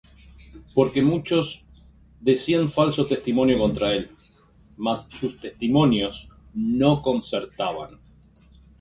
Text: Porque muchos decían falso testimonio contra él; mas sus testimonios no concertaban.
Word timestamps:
Porque 0.73 1.03
muchos 1.03 1.67
decían 2.21 2.69
falso 2.69 3.05
testimonio 3.05 3.59
contra 3.59 3.93
él; 3.93 4.09
mas 4.77 5.05
sus 5.11 5.39
testimonios 5.39 6.27
no 6.55 7.03
concertaban. 7.03 7.99